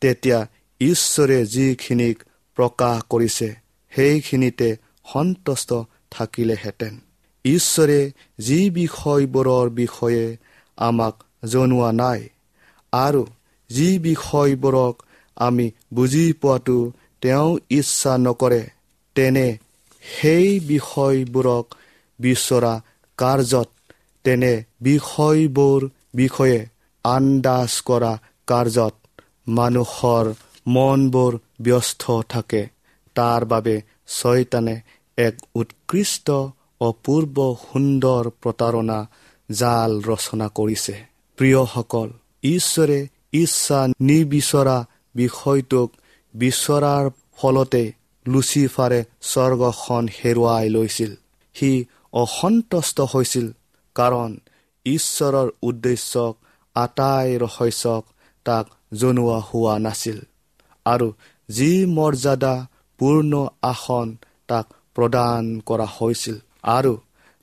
তেতিয়া 0.00 0.46
ঈশ্বৰে 0.80 1.46
যিখিনিক 1.46 2.22
প্ৰকাশ 2.56 3.02
কৰিছে 3.10 3.54
সেইখিনিতে 3.94 4.76
সন্তুষ্ট 5.12 5.72
থাকিলেহেঁতেন। 6.10 7.00
ঈশ্বৰে 7.44 8.12
যি 8.38 8.70
বিষয়বোৰৰ 8.70 9.70
বিষয়ে 9.70 10.36
আমাক 10.76 11.14
জনোৱা 11.44 11.92
নাই 11.92 12.28
আৰু 12.92 13.26
যি 13.70 13.88
বিষয়বোৰক 13.98 14.94
আমি 15.36 15.66
বুজি 15.94 16.26
পোৱাটো 16.32 16.78
তেওঁ 17.22 17.50
ইচ্ছা 17.70 18.12
নকৰে 18.18 18.62
তেনে 19.16 19.48
সেই 20.02 20.48
বিষয়বোৰক 20.68 21.66
বিচৰা 22.18 22.74
কাৰ্যত 23.18 23.68
তেনে 24.24 24.54
বিষয়বোৰ 24.82 25.80
বিষয়ে 26.14 26.58
আন্দাজ 27.04 27.70
কৰা 27.88 28.12
কাৰ্যত 28.46 28.94
মানুহৰ 29.48 30.26
মনবোৰ 30.66 31.32
ব্যস্ত 31.60 32.02
থাকে। 32.28 32.62
তাৰ 33.16 33.44
বাবে 33.44 33.76
ছয়তানে 34.08 34.76
এক 35.18 35.34
উৎকৃষ্ট 35.54 36.30
অপূৰ্ব 36.80 37.36
সুন্দৰ 37.62 38.24
প্ৰতাৰণা 38.42 38.98
জাল 39.50 39.90
ৰচনা 40.02 40.46
কৰিছে। 40.48 40.94
প্ৰিয়সকল 41.38 42.08
ঈশ্বৰে 42.42 42.98
ইচ্ছা 43.32 43.80
নিবিচৰা 44.00 44.78
বিষয়টোক 45.14 45.88
বিচৰাৰ 46.34 47.04
ফলতে 47.38 47.84
লুচিফাৰে 48.26 49.00
স্বৰ্গখন 49.22 50.04
হেৰুৱাই 50.18 50.66
লৈছিল। 50.68 51.12
সি 51.56 51.70
অসন্তুষ্ট 52.12 52.98
হৈছিল 53.12 53.46
কাৰণ 53.96 54.30
ঈশ্বৰৰ 54.86 55.48
উদ্দেশ্যক 55.62 56.32
আটাই 56.76 57.28
ৰহস্যক 57.38 58.02
তাক 58.46 58.66
জনোৱা 58.94 59.38
হোৱা 59.48 59.74
নাছিল 59.78 60.18
আৰু 60.86 61.08
যি 61.48 61.70
মৰ্যাদা 61.96 62.54
পূৰ্ণ 63.00 63.32
আসন 63.62 64.08
তাক 64.48 64.66
প্ৰদান 64.96 65.44
কৰা 65.66 65.86
হৈছিল 65.96 66.36
আৰু 66.70 66.94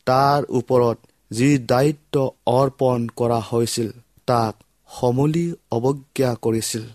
তাৰ 0.07 0.39
ওপৰত 0.59 0.97
যি 1.31 1.49
দায়িত্ব 1.71 2.15
অৰ্পণ 2.53 2.99
কৰা 3.15 3.39
হৈছিল 3.51 3.89
তাক 4.27 4.53
সমূলি 4.89 5.45
অৱজ্ঞা 5.71 6.31
কৰিছিল। 6.41 6.85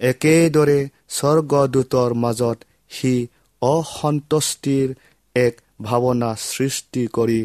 একেদৰে 0.00 0.78
স্বৰ্গদূতৰ 1.08 2.10
মাজত 2.14 2.58
সি 2.90 3.14
অসন্তুষ্টিৰ 3.62 4.88
এক 5.36 5.54
ভাৱনা 5.82 6.30
সৃষ্টি 6.34 7.02
কৰি 7.06 7.40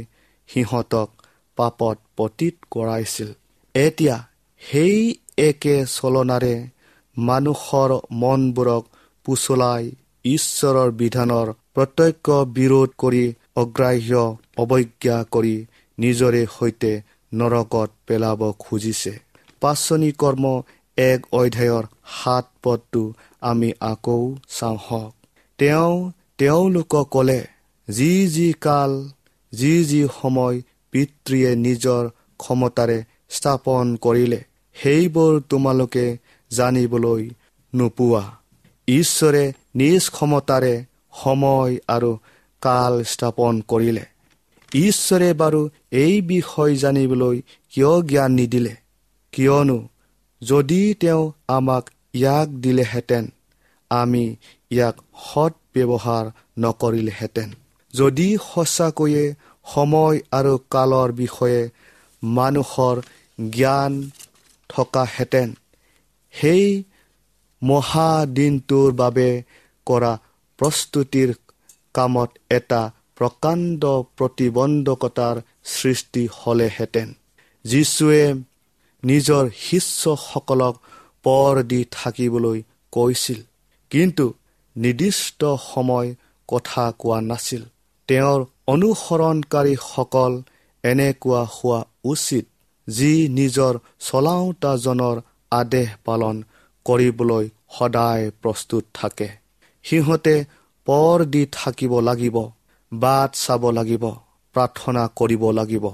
সিহঁতক 0.49 1.09
পাপত 1.57 1.97
পতীত 2.17 2.55
কৰাইছিল। 2.71 3.29
এতিয়া 3.75 4.17
সেই 4.61 4.97
একে 5.37 5.75
চলনাৰে 5.87 6.55
মানুহৰ 7.17 7.91
মনবোৰক 8.11 8.83
পুচলাই 9.25 9.83
ঈশ্বৰৰ 10.25 10.89
বিধানৰ 10.91 11.47
প্ৰত্যক্ষ 11.73 12.27
বিৰোধ 12.57 12.89
কৰি 12.97 13.25
অগ্ৰাহ্য 13.55 14.13
অৱজ্ঞা 14.57 15.17
কৰি 15.31 15.55
নিজৰে 15.97 16.41
সৈতে 16.55 16.91
নৰকত 17.31 17.89
পেলাব 18.07 18.39
খুজিছে। 18.59 19.13
পাচনি 19.61 20.11
কৰ্ম 20.11 20.61
এক 20.97 21.19
অধ্যায়ৰ 21.31 21.83
সাত 22.23 22.45
পদটো 22.63 23.13
আমি 23.41 23.69
আকৌ 23.79 24.35
চাওঁ 24.49 24.77
হওক। 24.85 25.13
তেওঁ 25.57 26.11
তেওঁলোকক 26.37 27.07
ক'লে 27.11 27.47
যি 27.89 28.27
যি 28.27 28.53
কাল 28.53 29.09
যি 29.53 29.85
যি 29.85 30.07
সময় 30.21 30.61
পিতৃয়ে 30.91 31.55
নিজৰ 31.55 32.09
ক্ষমতাৰে 32.37 33.03
স্থাপন 33.29 33.95
কৰিলে 33.95 34.43
সেইবোৰ 34.75 35.41
তোমালোকে 35.49 36.17
জানিবলৈ 36.51 37.29
নোপোৱা। 37.75 38.23
ঈশ্বৰে 38.87 39.53
নিজ 39.75 40.09
ক্ষমতাৰে 40.09 40.85
সময় 41.23 41.77
আৰু 41.87 42.11
কাল 42.61 43.03
স্থাপন 43.03 43.61
কৰিলে। 43.67 44.05
ঈশ্বৰে 44.73 45.33
বাৰু 45.33 45.69
এই 45.91 46.21
বিষয় 46.21 46.75
জানিবলৈ 46.75 47.41
কিয় 47.69 48.01
জ্ঞান 48.01 48.31
নিদিলে? 48.31 48.84
কিয়নো 49.35 49.79
যদি 50.41 50.81
তেওঁ 51.01 51.23
আমাক 51.47 51.85
ইয়াক 52.13 52.49
দিলেহেঁতেন 52.63 53.23
আমি 53.91 54.23
ইয়াক 54.71 54.95
সৎ 55.25 55.53
ব্যৱহাৰ 55.75 56.25
নকৰিলেহেঁতেন। 56.59 57.49
যদি 57.93 58.27
সঁচাকৈয়ে 58.51 59.23
সময় 59.73 60.17
আৰু 60.31 60.53
কালৰ 60.69 61.09
বিষয়ে 61.11 61.61
মানুহৰ 62.23 62.95
জ্ঞান 63.49 63.93
থকাহেঁতেন 64.69 65.49
সেই 66.33 66.65
মহাদিনটোৰ 67.61 68.89
বাবে 69.01 69.29
কৰা 69.87 70.13
প্ৰস্তুতিৰ 70.59 71.29
কামত 71.93 72.31
এটা 72.49 72.81
প্ৰকাণ্ড 73.15 73.81
প্ৰতিবন্ধকতাৰ 74.17 75.35
সৃষ্টি 75.63 76.23
হ'লেহেঁতেন। 76.33 77.07
যীশুৱে 77.65 78.23
নিজৰ 79.05 79.43
শিষ্যসকলক 79.57 80.75
পৰ 81.25 81.53
দি 81.63 81.81
থাকিবলৈ 81.91 82.59
কৈছিল। 82.93 83.39
কিন্তু 83.91 84.25
নিৰ্দিষ্ট 84.75 85.41
সময় 85.73 86.09
কথা 86.49 86.83
কোৱা 86.99 87.19
নাছিল। 87.21 87.63
তেওঁৰ 88.09 88.39
অনুসৰণকাৰীসকল 88.67 90.33
এনেকুৱা 90.83 91.41
হোৱা 91.53 91.79
উচিত 92.03 92.45
যি 92.87 93.13
নিজৰ 93.29 93.73
চলাওঁতাজনৰ 93.99 95.17
আদেশ 95.51 95.89
পালন 96.05 96.35
কৰিবলৈ 96.85 97.45
সদায় 97.69 98.23
প্ৰস্তুত 98.41 98.83
থাকে। 98.93 99.29
সিহঁতে 99.85 100.35
পৰ 100.87 101.17
দি 101.25 101.43
থাকিব 101.51 101.93
লাগিব 101.99 102.37
বাট 102.91 103.29
চাব 103.35 103.63
লাগিব 103.69 104.03
প্ৰাৰ্থনা 104.55 105.03
কৰিব 105.15 105.43
লাগিব 105.51 105.85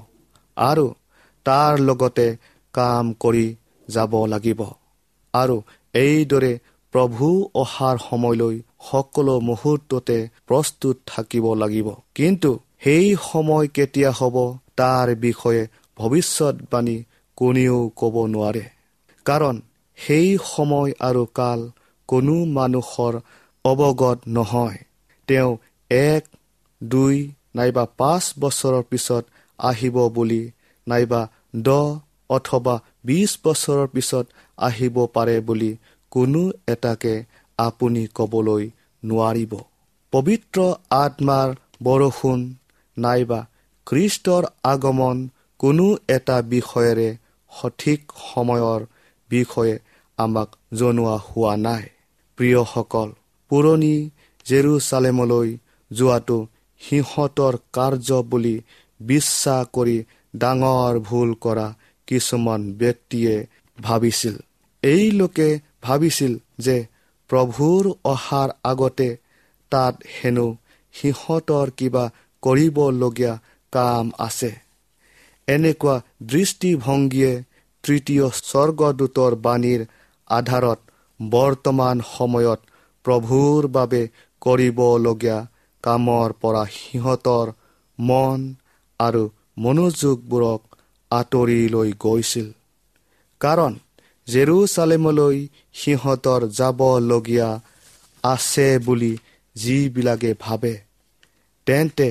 আৰু 0.58 0.86
তাৰ 1.46 1.74
লগতে 1.80 2.26
কাম 2.74 3.06
কৰি 3.20 3.46
যাব 3.88 4.14
লাগিব। 4.28 4.62
আৰু 5.34 5.58
এইদৰে 5.96 6.52
প্ৰভু 6.94 7.28
অহাৰ 7.56 7.96
সময়লৈ 8.02 8.58
সকলো 8.86 9.36
মুহূৰ্ততে 9.42 10.18
প্ৰস্তুত 10.48 10.96
থাকিব 11.08 11.46
লাগিব। 11.56 11.88
কিন্তু 12.16 12.52
সেই 12.80 13.08
সময় 13.24 13.68
কেতিয়া 13.74 14.12
হ'ব 14.12 14.36
তাৰ 14.76 15.08
বিষয়ে 15.20 15.62
ভৱিষ্যতবাণী 15.98 16.98
কোনেও 17.38 17.78
ক'ব 17.98 18.16
নোৱাৰে। 18.30 18.64
কাৰণ 19.26 19.56
সেই 19.98 20.30
সময় 20.46 20.92
আৰু 21.02 21.24
কাল 21.34 21.60
কোনো 22.10 22.36
মানুহৰ 22.54 23.14
অৱগত 23.66 24.20
নহয়। 24.34 24.80
তেওঁ 25.28 25.52
এক 25.92 26.24
দুই 26.82 27.16
নাইবা 27.56 27.84
পাঁচ 27.98 28.26
বছৰৰ 28.40 28.84
পিছত 28.90 29.24
আহিব 29.60 29.96
বুলি 30.12 30.42
নাইবা 30.88 31.22
দহ 31.64 31.88
অথবা 32.32 32.76
বিছ 33.06 33.32
বছৰৰ 33.44 33.88
পিছত 33.94 34.26
আহিব 34.58 34.96
পাৰে 35.16 35.38
বুলি 35.42 35.72
কোনো 36.12 36.42
এটাকে 36.68 37.14
আপুনি 37.60 38.04
ক'বলৈ 38.18 38.64
নোৱাৰিব। 39.04 39.54
পবিত্ৰ 40.14 40.60
আত্মাৰ 40.98 41.50
বৰষুণ 41.84 42.40
নাইবা 42.98 43.40
খ্ৰীষ্টৰ 43.88 44.44
আগমন 44.64 45.18
কোনো 45.60 45.88
এটা 46.10 46.38
বিষয়েৰে 46.52 47.10
সঠিক 47.52 48.00
সময়ৰ 48.26 48.82
বিষয়ে 49.30 49.76
আমাক 50.18 50.50
জনোৱা 50.74 51.16
হোৱা 51.26 51.54
নাই। 51.58 51.84
প্ৰিয়সকল 52.38 53.10
পুৰণি 53.52 53.96
জেৰুচালেমলৈ 54.46 55.50
যোৱাটো 55.92 56.38
সিহঁতৰ 56.82 57.54
কাৰ্য 57.74 58.10
বুলি 58.32 58.56
বিশ্বাস 59.00 59.64
কৰি 59.76 59.98
ডাঙৰ 60.36 60.94
ভুল 61.08 61.30
কৰা 61.46 61.68
কিছুমান 62.12 62.62
ব্যক্তিয়ে 62.82 63.36
ভাবিছিল। 63.78 64.36
এই 64.84 65.06
লোকে 65.12 65.50
ভাবিছিল 65.82 66.34
যে 66.66 66.78
প্ৰভুৰ 67.30 67.84
অহাৰ 68.14 68.50
আগতে 68.64 69.10
তাত 69.72 69.96
হেনো 70.16 70.48
সিহঁতৰ 70.96 71.68
কিবা 71.78 72.06
কৰিবলগীয়া 72.44 73.34
কাম 73.74 74.06
আছে। 74.18 74.52
এনেকুৱা 75.48 75.96
দৃষ্টিভংগীয়ে 76.32 77.34
তৃতীয় 77.84 78.26
স্বৰ্গদূতৰ 78.42 79.34
বাণীৰ 79.46 79.82
আধাৰত 80.30 80.80
বৰ্তমান 81.20 81.98
সময়ত 82.10 82.60
প্ৰভুৰ 83.06 83.62
বাবে 83.78 84.02
কৰিবলগীয়া 84.42 85.38
কামৰ 85.84 86.30
পৰা 86.42 86.64
সিহঁতৰ 86.76 87.48
মন 88.00 88.40
আৰু 89.00 89.24
মনোযোগবোৰক 89.58 90.62
আঁতৰি 91.12 91.70
লৈ 91.70 91.90
গৈছিল। 92.00 92.48
কাৰণ 93.42 93.74
জেৰুচালেমলৈ 94.28 95.38
সিহঁতৰ 95.74 96.42
যাবলগীয়া 96.50 97.50
আছে 98.24 98.68
বুলি 98.80 99.14
যিবিলাকে 99.56 100.32
ভাবে 100.40 100.74
তেন্তে 101.68 102.10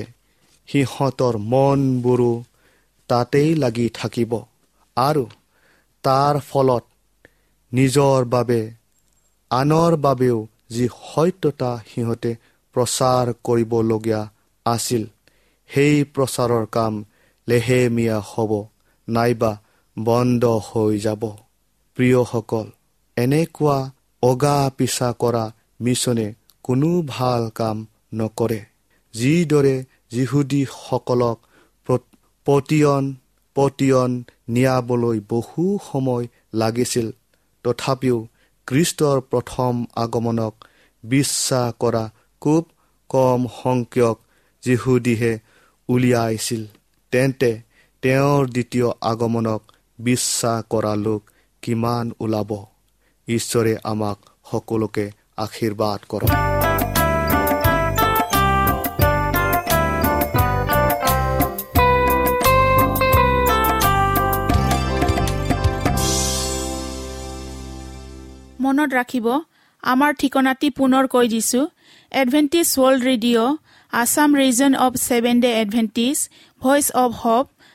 সিহঁতৰ 0.67 1.35
মনবোৰো 1.51 2.33
তাতেই 3.09 3.49
লাগি 3.55 3.87
থাকিব 3.93 4.31
আৰু 4.97 5.25
তাৰ 6.03 6.35
ফলত 6.49 6.83
নিজৰ 7.71 8.19
বাবে 8.25 8.61
আনৰ 9.51 9.93
বাবেও 9.95 10.37
যি 10.69 10.85
সত্যতা 10.99 11.71
সিহঁতে 11.87 12.31
প্ৰচাৰ 12.75 13.25
কৰিবলগীয়া 13.43 14.21
আছিল 14.65 15.03
সেই 15.69 15.95
প্ৰচাৰৰ 16.13 16.65
কাম 16.71 16.93
লেহেমীয়া 17.47 18.17
হ'ব। 18.19 18.51
নাইবা 19.15 19.51
বন্ধ 19.97 20.43
হৈ 20.67 20.93
যাব। 20.99 21.23
প্ৰিয়সকল 21.97 22.67
এনেকুৱা 23.17 23.77
অগা 24.23 24.57
পিছা 24.77 25.09
কৰা 25.21 25.45
মিছনে 25.81 26.27
কোনো 26.63 26.89
ভাল 27.07 27.41
কাম 27.55 27.77
নকৰে। 28.13 28.61
যিদৰে 29.13 29.75
যিহুদীসকলক 30.11 31.37
পতিয়ন 32.47 33.05
পতিয়ন 33.55 34.11
নিয়াবলৈ 34.49 35.17
বহু 35.29 35.63
সময় 35.87 36.25
লাগিছিল 36.53 37.07
তথাপিও 37.65 38.17
খ্ৰীষ্টৰ 38.67 39.17
প্ৰথম 39.31 39.73
আগমনক 39.95 40.53
বিশ্বাস 41.03 41.67
কৰা 41.79 42.03
খুব 42.41 42.63
কম 43.09 43.39
সংখ্যক 43.61 44.17
যিহুদীহে 44.63 45.33
উলিয়াইছিল। 45.89 46.63
তেন্তে 47.13 47.51
তেওঁৰ 48.03 48.47
দ্বিতীয় 48.47 48.87
আগমনক 49.01 49.61
বিশ্বাস 49.99 50.63
কৰা 50.69 50.93
লোক 50.95 51.21
কিমান 51.63 52.05
ওলাব? 52.19 52.51
ঈশ্বৰে 53.27 53.73
আমাক 53.83 54.17
সকলোকে 54.51 55.05
আশীৰ্বাদ 55.37 55.99
কৰক। 56.11 56.31
মনত 68.63 68.89
ৰাখিব 68.99 69.27
আমাৰ 69.83 70.11
ঠিকনাটি 70.19 70.67
পুনৰ 70.69 71.03
কৈ 71.07 71.25
দিছো। 71.27 71.61
Adventist 72.11 72.67
world 72.75 73.01
radio' 73.09 73.57
Assam 73.93 74.29
region 74.35 74.71
of 74.85 74.93
seven 75.07 75.35
day 75.41 75.51
Adventist 75.61 76.17
voice 76.61 76.85
of 77.03 77.11
hope 77.23 77.45